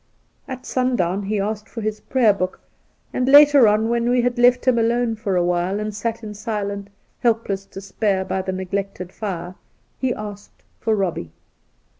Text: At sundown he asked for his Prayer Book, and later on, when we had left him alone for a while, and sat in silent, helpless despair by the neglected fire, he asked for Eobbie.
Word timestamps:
At 0.47 0.65
sundown 0.65 1.21
he 1.21 1.39
asked 1.39 1.69
for 1.69 1.81
his 1.81 1.99
Prayer 1.99 2.33
Book, 2.33 2.59
and 3.13 3.29
later 3.29 3.67
on, 3.67 3.87
when 3.87 4.09
we 4.09 4.23
had 4.23 4.39
left 4.39 4.65
him 4.67 4.79
alone 4.79 5.15
for 5.15 5.35
a 5.35 5.43
while, 5.45 5.79
and 5.79 5.93
sat 5.93 6.23
in 6.23 6.33
silent, 6.33 6.87
helpless 7.19 7.65
despair 7.67 8.25
by 8.25 8.41
the 8.41 8.51
neglected 8.51 9.11
fire, 9.11 9.53
he 9.99 10.11
asked 10.11 10.63
for 10.79 10.95
Eobbie. 10.97 11.29